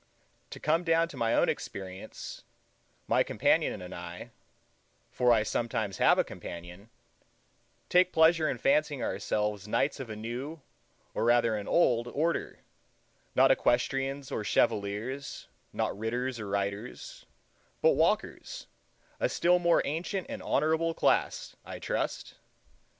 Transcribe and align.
To 0.49 0.59
come 0.59 0.83
down 0.83 1.09
to 1.09 1.15
my 1.15 1.35
own 1.35 1.47
experience, 1.47 2.43
my 3.05 3.21
companion 3.21 3.83
and 3.83 3.93
I, 3.93 4.31
for 5.11 5.31
I 5.31 5.43
sometimes 5.43 5.99
have 5.99 6.17
a 6.17 6.23
companion, 6.23 6.89
take 7.87 8.11
pleasure 8.11 8.49
in 8.49 8.57
fancying 8.57 9.03
ourselves 9.03 9.67
knights 9.67 9.99
of 9.99 10.09
a 10.09 10.15
new, 10.15 10.59
or 11.13 11.23
rather 11.23 11.55
an 11.55 11.67
old, 11.67 12.07
order—not 12.07 13.51
Equestrians 13.51 14.31
or 14.31 14.43
Chevaliers, 14.43 15.47
not 15.71 15.95
Ritters 15.95 16.39
or 16.39 16.47
Riders, 16.49 17.27
but 17.79 17.91
Walkers, 17.91 18.65
a 19.19 19.29
still 19.29 19.59
more 19.59 19.83
ancient 19.85 20.25
and 20.31 20.41
honorable 20.41 20.95
class, 20.95 21.55
I 21.63 21.77
trust. 21.77 22.33